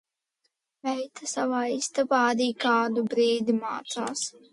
[0.85, 4.25] Meita savā istabā arī kādu brīdi mācās.